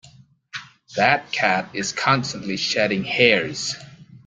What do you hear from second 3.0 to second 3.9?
hairs.